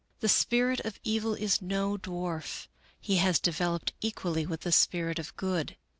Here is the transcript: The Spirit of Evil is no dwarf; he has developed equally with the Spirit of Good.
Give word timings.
The 0.19 0.27
Spirit 0.27 0.79
of 0.79 0.99
Evil 1.03 1.35
is 1.35 1.61
no 1.61 1.95
dwarf; 1.95 2.67
he 2.99 3.17
has 3.17 3.37
developed 3.39 3.93
equally 4.01 4.47
with 4.47 4.61
the 4.61 4.71
Spirit 4.71 5.19
of 5.19 5.37
Good. 5.37 5.77